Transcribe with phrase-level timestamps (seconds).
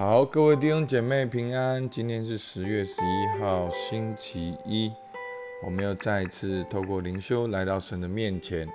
[0.00, 1.86] 好，各位弟兄姐妹平安。
[1.90, 4.90] 今天是十月十一号，星期一。
[5.62, 8.66] 我们又再一次透过灵修来到神的面前，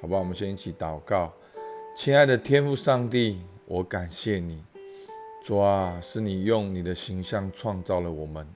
[0.00, 0.20] 好不好？
[0.20, 1.32] 我们先一起祷告。
[1.96, 4.62] 亲爱的天父上帝，我感谢你，
[5.42, 8.46] 主啊，是你用你的形象创造了我们。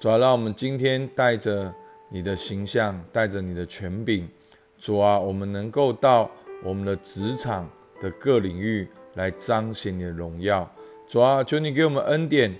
[0.00, 1.72] 主啊，让我们今天带着
[2.08, 4.28] 你的形象，带着你的权柄，
[4.76, 6.28] 主啊，我们能够到
[6.64, 7.70] 我们的职场
[8.00, 10.68] 的各领域来彰显你的荣耀。
[11.12, 12.50] 主啊，求你给我们恩典，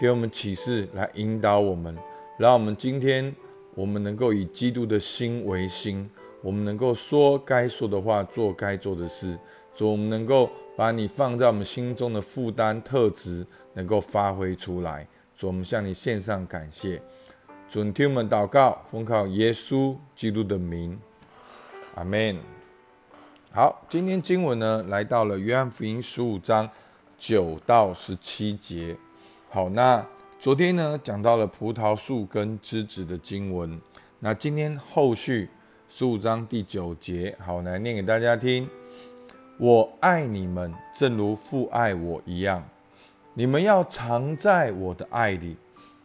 [0.00, 1.96] 给我们启示，来引导我们，
[2.38, 3.32] 让我们今天
[3.76, 6.10] 我们能够以基督的心为心，
[6.42, 9.38] 我们能够说该说的话，做该做的事。
[9.72, 15.06] 主，我们能够把你放在我们心中的负担特质能够发挥出来。
[15.32, 17.00] 主，我们向你献上感谢。
[17.68, 20.98] 主，听我们祷告，奉靠耶稣基督的名，
[21.94, 22.36] 阿门。
[23.52, 26.68] 好，今天经文呢，来到了约翰福音十五章。
[27.20, 28.96] 九到十七节，
[29.50, 30.04] 好，那
[30.38, 33.78] 昨天呢讲到了葡萄树跟枝子的经文，
[34.20, 35.46] 那今天后续
[35.86, 38.66] 十五章第九节，好，来念给大家听。
[39.58, 42.66] 我爱你们，正如父爱我一样，
[43.34, 45.58] 你们要藏在我的爱里。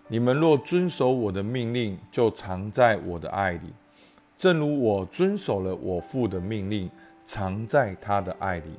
[0.10, 3.74] 你们若遵守我的命令，就藏在我的爱里，
[4.36, 6.92] 正如我遵守了我父的命令，
[7.24, 8.72] 藏在他的爱里。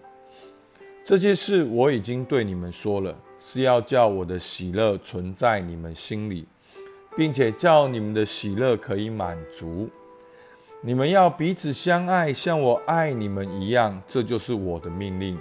[1.09, 6.45] 这些事我已经对你们说了，是要叫我的喜乐存在你们心里，
[7.17, 9.89] 并且叫你们的喜乐可以满足。
[10.81, 15.39] 你们要彼此相爱，像我爱你们一样，这就是我的命令。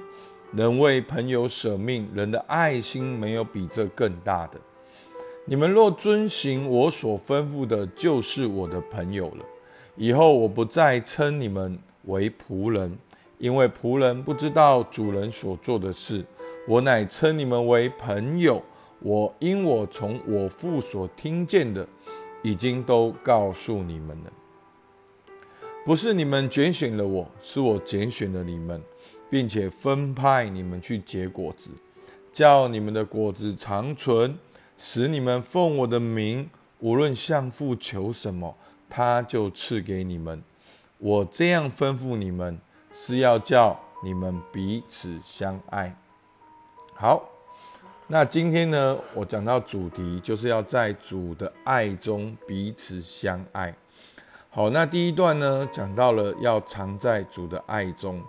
[0.52, 4.60] 能为朋友舍命，人的爱心没有比这更大的。
[5.46, 9.44] 你们若遵行我所吩咐的，就是我的朋友了。
[9.96, 12.96] 以后我不再称你们为仆人。
[13.38, 16.24] 因为仆人不知道主人所做的事，
[16.68, 18.62] 我乃称你们为朋友。
[19.00, 21.88] 我因我从我父所听见的，
[22.42, 24.34] 已经都告诉你们了。
[25.86, 28.82] 不是你们拣选了我，是我拣选了你们，
[29.30, 31.70] 并且分派你们去结果子，
[32.32, 34.36] 叫你们的果子长存，
[34.78, 38.56] 使你们奉我的名，无论向父求什么，
[38.90, 40.42] 他就赐给你们。
[40.98, 42.60] 我这样吩咐你们。
[42.98, 45.94] 是要叫你们彼此相爱。
[46.94, 47.22] 好，
[48.08, 53.76] 那今天呢，我讲到主题就是要在主的爱中彼此相爱。
[54.50, 58.22] 好，那第一段呢，讲到了要藏在主的爱中。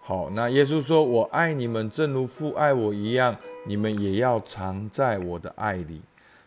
[0.00, 3.36] 好，那耶稣说：“我爱你们，正如父爱我一样，
[3.66, 6.00] 你们也要藏在我的爱里。”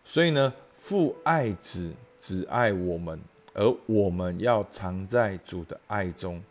[0.05, 1.91] 所以呢，父爱子，
[2.21, 3.21] 只爱我们，
[3.53, 6.41] 而我们要藏在主的爱中。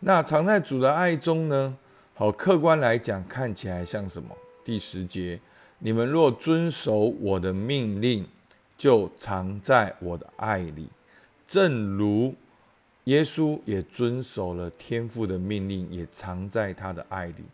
[0.00, 1.76] 那藏在主的爱中呢？
[2.14, 4.28] 好，客观来讲，看起来像什么？
[4.64, 5.40] 第十节，
[5.80, 8.24] 你们若遵守我的命令，
[8.76, 10.88] 就藏在我的爱里，
[11.48, 12.32] 正如
[13.04, 17.44] 耶稣也遵守了天父的命令，也藏在他的爱里。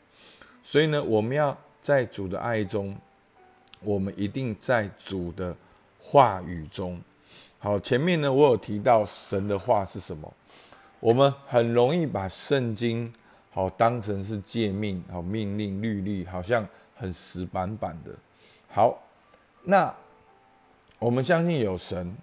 [0.62, 2.94] 所以呢，我们要在主的爱中，
[3.80, 5.56] 我们一定在主的
[5.98, 7.00] 话语中。
[7.58, 10.30] 好，前面呢，我有提到神的话是什么？
[11.04, 13.12] 我们很容易把圣经
[13.50, 16.66] 好当成是诫命、好命令、律例，好像
[16.96, 18.10] 很死板板的。
[18.70, 18.98] 好，
[19.64, 19.94] 那
[20.98, 22.16] 我们相信有神，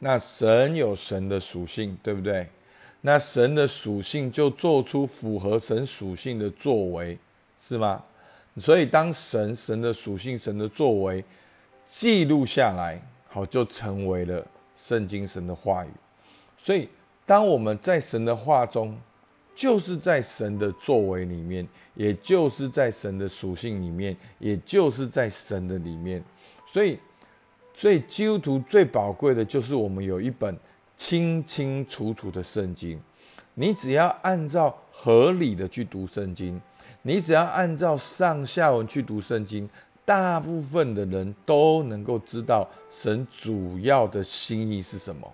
[0.00, 2.44] 那神有神的属性，对不对？
[3.02, 7.16] 那神的属性就做出符合神属性的作为，
[7.56, 8.02] 是吗？
[8.58, 11.24] 所以当神神的属性、神的作为
[11.84, 14.44] 记录下来，好就成为了
[14.74, 15.90] 圣经神的话语。
[16.56, 16.88] 所以。
[17.26, 18.94] 当我们在神的话中，
[19.54, 26.22] 就是在神的作为里面，也就是在神的属性里面，也就是在神的里面。
[26.66, 26.98] 所以，
[27.72, 30.54] 所以基督徒最宝贵的就是我们有一本
[30.96, 33.00] 清清楚楚的圣经。
[33.54, 36.60] 你只要按照合理的去读圣经，
[37.02, 39.70] 你只要按照上下文去读圣经，
[40.04, 45.32] 大部分的人都能够知道神主要的心意是什么。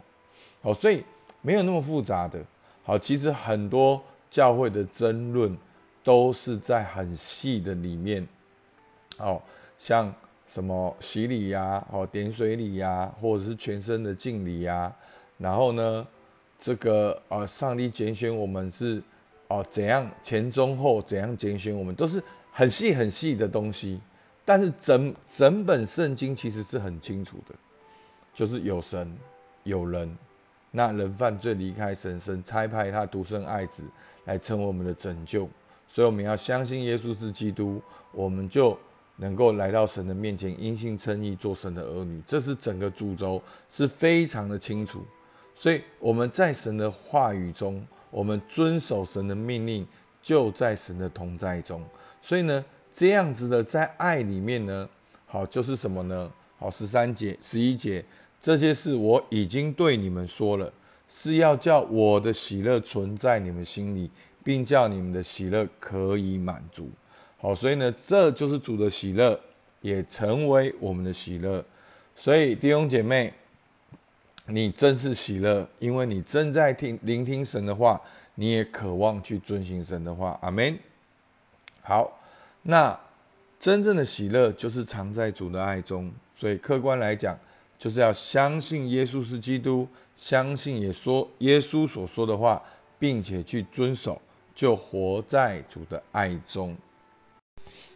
[0.62, 1.02] 好，所以。
[1.42, 2.38] 没有那么复杂的，
[2.82, 5.56] 好，其实很多教会的争论
[6.04, 8.26] 都是在很细的里面，
[9.19, 9.40] 哦，
[9.78, 10.12] 像
[10.46, 14.94] 什么洗礼呀，哦，点水礼呀，或者是全身的敬礼呀，
[15.38, 16.06] 然后呢，
[16.58, 19.02] 这个呃，上帝拣选我们是
[19.48, 22.22] 哦怎样前中后怎样拣选我们，都是
[22.52, 23.98] 很细很细的东西，
[24.44, 27.54] 但是整整本圣经其实是很清楚的，
[28.34, 29.16] 就是有神
[29.64, 30.14] 有人。
[30.72, 33.84] 那人犯罪离开神，神差派他独生爱子
[34.25, 35.49] 来成为我们的拯救，
[35.87, 37.82] 所以我们要相信耶稣是基督，
[38.12, 38.78] 我们就
[39.17, 42.22] 能够来到神的面前，因信称义，做神的儿女。
[42.26, 45.05] 这是整个主轴，是非常的清楚。
[45.55, 49.87] 所以我们在神的话语中，我们遵守神的命令，
[50.23, 51.84] 就在神的同在中。
[52.23, 54.88] 所以呢，这样子的在爱里面呢，
[55.26, 56.31] 好就是什么呢？
[56.58, 58.05] 好，十三节、十一节，
[58.40, 60.72] 这些事我已经对你们说了，
[61.08, 64.10] 是要叫我的喜乐存在你们心里，
[64.42, 66.90] 并叫你们的喜乐可以满足。
[67.38, 69.38] 好，所以呢，这就是主的喜乐，
[69.81, 71.64] 也成为我们的喜乐。
[72.16, 73.32] 所以弟兄姐妹。
[74.46, 78.00] 你真是喜乐，因为你正在听聆听神的话，
[78.34, 80.37] 你也渴望去遵行神的话。
[80.42, 80.76] 阿门。
[81.82, 82.20] 好，
[82.62, 82.98] 那
[83.60, 86.10] 真正的喜乐就是藏在主的爱中。
[86.34, 87.38] 所以客观来讲，
[87.80, 92.62] 就是要相信耶稣是基督，相信也说耶稣所说的话，
[92.98, 94.20] 并且去遵守，
[94.54, 96.76] 就活在主的爱中。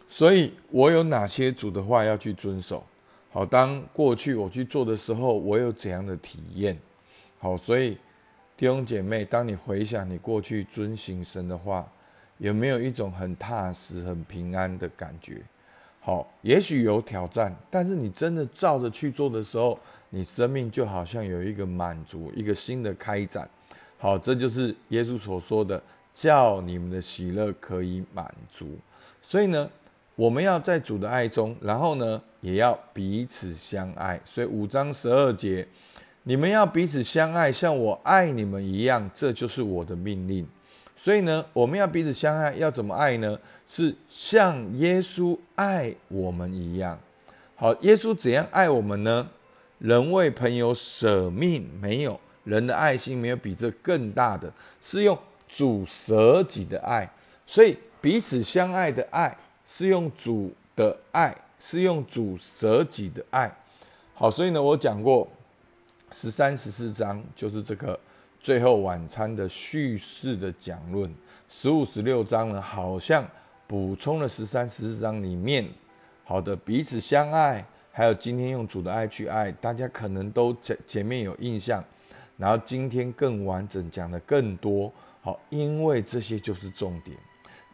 [0.07, 2.83] 所以我有哪些主的话要去遵守？
[3.31, 6.75] 好，当过去我去做的时候，我有怎样的体验？
[7.37, 7.95] 好，所以
[8.57, 11.87] 弟兄姐妹，当你回想你过去遵行神的话，
[12.39, 15.43] 有没有一种很踏实、很平安的感觉？
[16.05, 19.79] 好，也许有挑战，但是你真的照着去做的时候，
[20.11, 23.49] 你生命就好像有一个满足，一个新的开展。
[23.97, 25.81] 好，这就是耶稣所说的，
[26.13, 28.77] 叫你们的喜乐可以满足。
[29.19, 29.67] 所以呢？
[30.15, 34.21] 我们要在主的爱中，然后呢，也要彼此相爱。
[34.23, 35.67] 所以五章十二节，
[36.21, 40.47] 你们要彼此相爱，像我爱你们一样，这就是我的命令。
[40.95, 43.37] 所以呢，我们要彼此相爱，要怎么爱呢？
[43.67, 46.99] 是像耶稣爱我们一样。
[47.55, 49.27] 好，耶稣怎样爱我们呢？
[49.79, 54.51] 人为朋友舍命，没有人的爱心没有比这更大的，
[54.81, 57.11] 是用主舍己的爱。
[57.45, 59.37] 所以彼此相爱的爱。
[59.67, 63.51] 是用主的爱，是用主舍己的爱。
[64.13, 65.27] 好，所以呢，我讲过
[66.11, 67.99] 十三、十四章就是这个
[68.45, 71.11] 最后晚餐的叙事的讲论。
[71.49, 73.27] 十五、十六章呢，好像
[73.65, 75.67] 补充了十三、十四章里面
[76.23, 81.83] 好的彼此相爱，还有今天用主的爱去爱，大家可能都前前面有印象。
[82.37, 84.93] 然后今天更完整讲的更多，
[85.23, 87.17] 好，因为这些就是重点。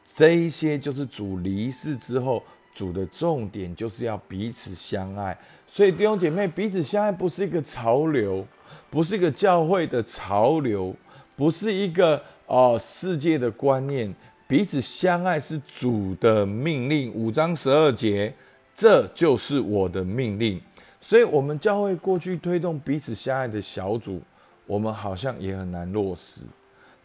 [0.05, 2.41] 这一些就是主离世之后，
[2.73, 5.37] 主的重点就是要彼此相爱。
[5.67, 8.47] 所以弟兄姐妹，彼此相爱不是一个潮流，
[8.91, 10.93] 不是一个教会的潮流，
[11.35, 14.13] 不是一个哦世界的观念。
[14.47, 18.31] 彼此相爱是主的命令，五章十二节，
[18.75, 20.61] 这就是我的命令。
[20.99, 24.21] 所以，我们教会过去推动彼此相爱的小组，
[24.67, 26.41] 我们好像也很难落实。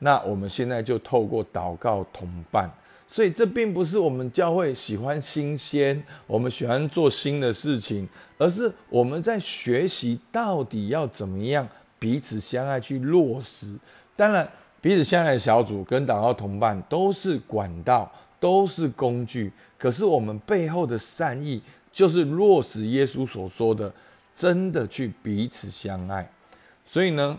[0.01, 2.69] 那我们现在就透过祷告同伴。
[3.09, 8.07] 所以这并不是我们教会喜欢新鲜，我们喜欢做新的事情，
[8.37, 11.67] 而是我们在学习到底要怎么样
[12.01, 13.79] 彼此相爱去落实。
[14.17, 14.51] 当然，
[14.81, 18.11] 彼此相爱的小组跟祷告同伴都是管道，
[18.41, 19.53] 都是工具。
[19.79, 21.63] 可是我们背后的善意，
[21.93, 23.91] 就是落实耶稣所说的，
[24.35, 26.29] 真的去彼此相爱。
[26.85, 27.39] 所以呢，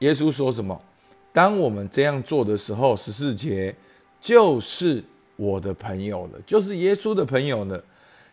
[0.00, 0.78] 耶稣说什么？
[1.32, 3.74] 当我们这样做的时候，十四节。
[4.20, 5.02] 就是
[5.36, 7.82] 我的朋友了，就是耶稣的朋友了。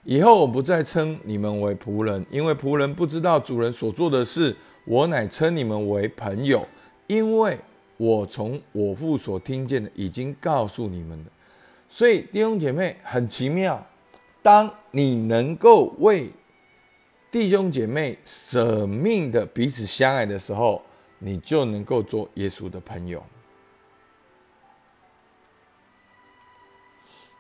[0.04, 4.56] 以后我不再称你们为仆人，因为仆人不知道主人所做的事。
[4.86, 6.66] 我乃称你们为朋友，
[7.08, 7.58] 因为
[7.98, 11.26] 我从我父所听见的已经告诉你们了。
[11.90, 13.86] 所以弟兄姐妹很奇妙，
[14.42, 16.30] 当你能够为
[17.30, 20.82] 弟兄姐妹舍命的彼此相爱的时候，
[21.20, 23.22] 你就能够做耶稣的朋友。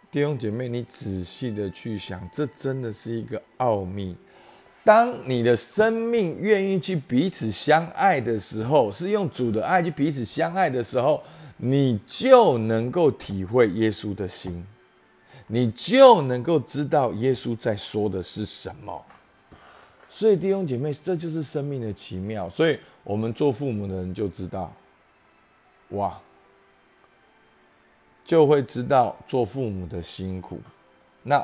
[0.09, 4.15] 弟兄姐妹，你仔细的去想，这真的是一个奥秘。
[4.83, 11.21] 当你的生命愿意去彼此相爱的时候，是用主的爱去彼此相爱的时候，
[11.57, 14.65] 你就能够体会耶稣的心，
[15.47, 19.03] 你就能够知道耶稣在说的是什么。
[20.09, 22.49] 所以弟兄姐妹，这就是生命的奇妙。
[22.49, 24.73] 所以我们做父母的人就知道，
[25.89, 26.17] 哇！
[28.27, 30.59] 就会知道做父母的辛苦。
[31.23, 31.43] 那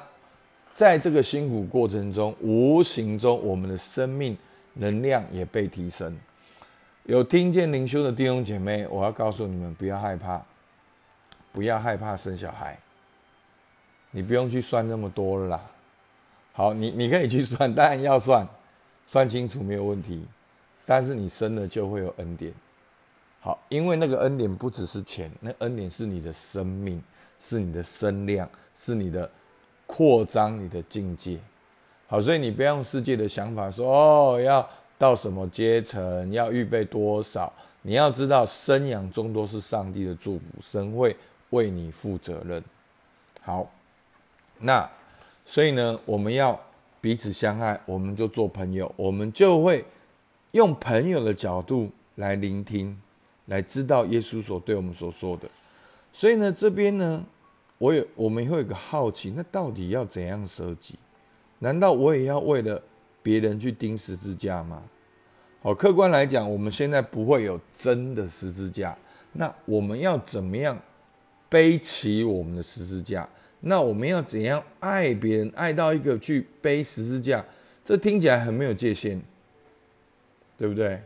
[0.75, 4.37] 在这个辛苦过程中，无形中我们的生命
[4.73, 6.19] 能量也被提升。
[7.05, 10.43] 有听见灵修的弟兄姐妹，我要告诉你们，不要害怕，
[11.53, 12.77] 不要害怕生小孩。
[14.11, 15.65] 你不用去算那么多了啦。
[16.51, 18.45] 好，你你可以去算，当然要算，
[19.07, 20.25] 算清楚没有问题。
[20.85, 22.53] 但是你生了就会有恩典。
[23.43, 27.03] 好，因为那个恩典不只是钱，那恩典是你的生命，
[27.41, 29.29] 是你的身量，是你的
[29.85, 31.37] 扩张你的境界。
[32.07, 34.65] 好，所以你不要用世界的想法说哦，要
[34.97, 37.51] 到什么阶层，要预备多少。
[37.81, 41.13] 你要知道，生养众多是上帝的祝福，神会
[41.49, 42.63] 为你负责任。
[43.41, 43.69] 好，
[44.59, 44.89] 那
[45.45, 46.57] 所以呢，我们要
[47.01, 49.83] 彼此相爱，我们就做朋友，我们就会
[50.51, 52.97] 用朋友的角度来聆听，
[53.45, 55.49] 来知道耶稣所对我们所说的。
[56.11, 57.23] 所以呢，这边呢，
[57.77, 60.95] 我有我们会有个好奇，那到底要怎样舍己？
[61.59, 62.81] 难道我也要为了
[63.21, 64.83] 别人去钉十字架吗？
[65.61, 68.97] 好，客观来讲，我们现在不会有真的十字架。
[69.31, 70.77] 那我们要怎么样
[71.49, 73.27] 背起我们的十字架？
[73.61, 77.43] 那我们要怎样爱别人，爱到一个去背十字架？
[77.83, 79.19] 这听起来很没有界限，
[80.57, 81.01] 对不对？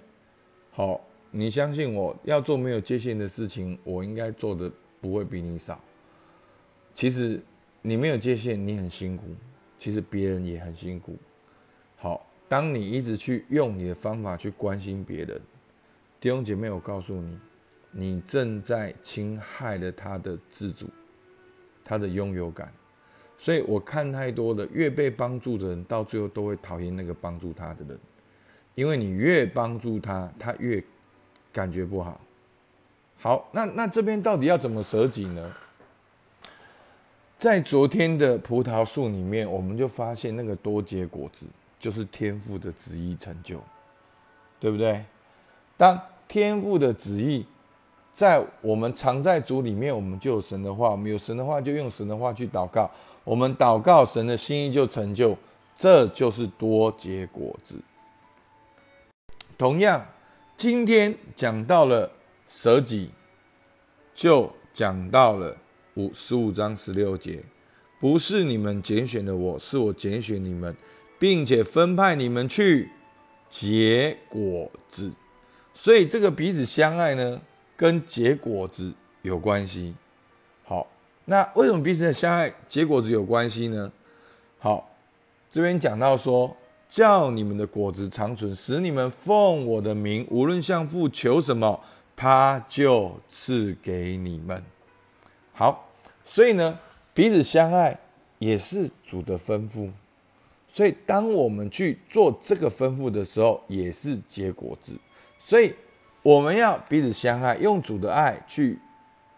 [0.71, 0.99] 好，
[1.31, 5.79] 你相信我要做没有界限的事情，我应该做的不会比你少。
[6.93, 7.41] 其实
[7.81, 9.25] 你没有界限，你很辛苦；
[9.77, 11.15] 其实别人也很辛苦。
[11.95, 12.23] 好。
[12.49, 15.41] 当你一直去用你的方法去关心别人，
[16.17, 17.37] 弟兄姐妹，我告诉你，
[17.91, 20.87] 你正在侵害了他的自主，
[21.83, 22.71] 他的拥有感。
[23.35, 27.99] 所以我看太多的，越被帮助的人，到最后都会讨厌那个帮助他的人，
[28.75, 30.81] 因为你越帮助他，他越
[31.57, 32.19] 感觉不好。
[33.19, 35.51] 好，那那这边到底要怎么舍己呢？
[37.39, 41.47] 在昨天的葡萄树里面，我们就发现那个多结果子。
[41.79, 43.59] 就是天赋的旨意成就，
[44.59, 45.05] 对不对？
[45.77, 47.45] 当天赋的旨意
[48.11, 52.89] 在我们藏在主里面，我们就有神的话；我们有神的话，就用神的话去祷告。
[53.23, 55.37] 我们祷告，神的心意就成就，
[55.75, 57.79] 这就是多结果子。
[59.55, 60.03] 同样，
[60.57, 62.11] 今天讲到了
[62.49, 63.11] 舍己，
[64.13, 65.55] 就讲到了
[65.93, 67.43] 五十五章十六节：
[67.99, 70.75] 不是你们拣选的我，是我拣选你们。
[71.19, 72.91] 并且分派你们去
[73.49, 75.11] 结果子，
[75.73, 77.41] 所以这个彼此相爱呢，
[77.75, 79.95] 跟结果子有关系。
[80.63, 80.85] 好，
[81.25, 83.91] 那为什么彼此的相爱结果子有关系呢？
[84.59, 84.95] 好，
[85.49, 86.55] 这边讲到说，
[86.89, 91.79] 叫你们的果子长存，使你们奉我的名，无论向父求什么，
[92.15, 94.63] 他就赐给你们。
[95.53, 95.89] 好，
[96.23, 96.79] 所以呢，
[97.13, 97.99] 彼此相爱
[98.39, 99.91] 也是主的吩咐。
[100.69, 104.93] 所以，当我们去做这个吩咐的时候，也是结果子。
[105.39, 105.73] 所以，
[106.21, 108.77] 我们要彼此相爱，用主的爱去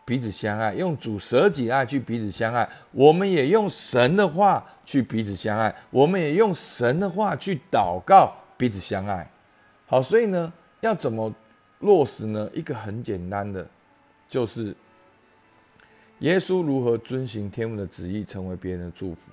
[0.10, 2.68] 彼此相爱，用主舍己爱去彼此相爱。
[2.92, 9.30] 我们也用神的话去彼此相爱，我们也用神的话去祷告彼此相爱。
[9.86, 10.52] 好，所以呢，
[10.82, 11.32] 要怎么
[11.82, 12.50] 落实呢？
[12.56, 13.68] 一个很简单的，
[14.28, 14.76] 就是
[16.22, 19.32] 耶稣如何遵行天父的旨意，成为别人的祝福。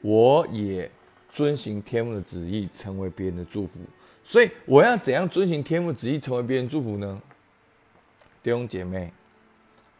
[0.00, 0.88] 我也。
[1.26, 3.80] 遵行天父的旨意，成为别人的祝福。
[4.22, 7.20] 所以，我要怎样遵行天父旨意，成为别人祝福呢？
[8.40, 9.12] 弟兄姐妹，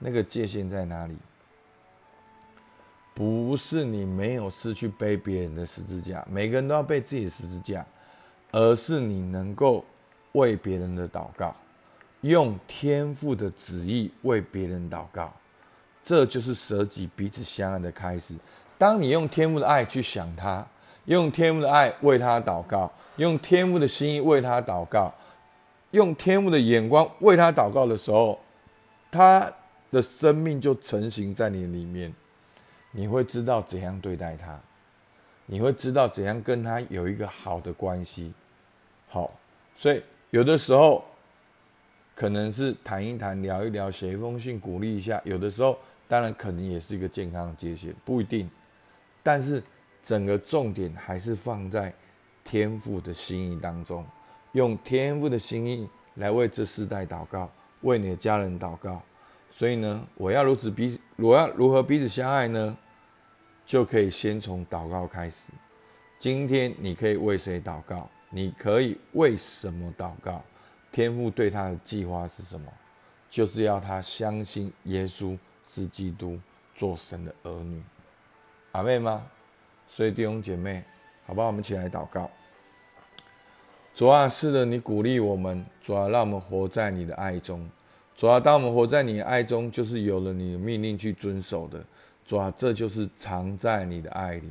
[0.06, 1.16] 那个界限在哪里？
[3.14, 7.86] 不是你没有失去背别人的十字架，每个人都要背自己的十字架，
[8.52, 9.82] 而是你能够
[10.32, 11.56] 为别人的祷告，
[12.20, 15.32] 用天父的旨意为别人祷告，
[16.04, 18.34] 这就是舍己、彼此相爱的开始。
[18.76, 20.66] 当你用天父的爱去想他。
[21.06, 25.12] 用天父的爱为他祷告，用天父的心意为他祷告，
[25.90, 28.38] 用天父的眼光为他祷告的时候，
[29.10, 29.52] 他
[29.94, 32.12] 的生命就成型在你里面。
[32.90, 34.60] 你会知道怎样对待他，
[35.46, 38.32] 你会知道怎样跟他有一个好的关系。
[39.08, 39.32] 好，
[39.74, 41.04] 所以有的时候
[42.14, 48.50] 可能是谈一谈、聊一聊、写一封信鼓励一下；有的时候当然可能也是一个健康的界限，不一定。
[49.22, 49.62] 但是。
[50.06, 51.90] 整个重点还是放在
[52.44, 54.04] 天赋的心意当中，
[54.52, 59.00] 用天赋的心意来为这世代祷告，为你的家人祷告。
[59.48, 62.76] 所以呢，我要如此彼，我要如何彼此相爱呢？
[63.64, 65.52] 就可以先从祷告开始。
[66.18, 68.08] 今天你可以为谁祷告？
[68.30, 70.42] 你可以为什么祷告？
[70.90, 72.70] 天父对他的计划是什么？
[73.30, 76.38] 就是要他相信耶稣是基督，
[76.74, 77.82] 做神的儿女。
[78.72, 79.24] 阿妹吗？
[79.88, 80.82] 所以弟兄姐妹，
[81.26, 82.30] 好吧，我们一起来祷告。
[83.94, 87.68] 主啊，是的，你鼓励我们，主啊，让我们活在你的爱中。
[88.16, 91.82] 主啊，当我们活在你的爱中，就是有了你的命令去遵守的。
[92.24, 94.48] 主啊，这就是藏在你的爱里。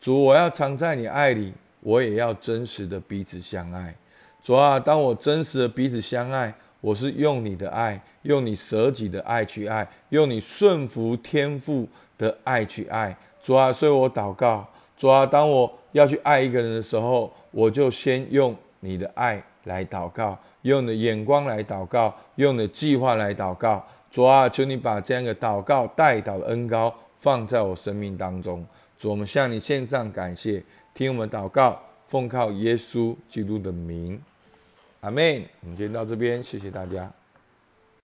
[0.00, 3.94] 主，我要藏在你爱里，我也要真实的彼此相爱。
[4.42, 13.16] 主啊，当我真实的彼此相爱，我是用你的爱，用你舍己的爱去爱，用你顺服天赋的爱去爱。
[13.40, 23.84] 主啊，所以我祷告，主啊，当我要去爱一个人的时候，我就先用你的爱来祷告，用你的眼光来祷告，用你的计划来祷告。
[24.10, 28.64] 主啊，求你把这样一个祷告带祷的恩高放在我生命当中。
[28.96, 30.62] 主，我们向你献上感谢，
[30.94, 34.20] 听我们祷告，奉靠耶稣基督的名，
[35.00, 35.42] 阿门。
[35.60, 37.12] 我们今天到这边，谢谢大家。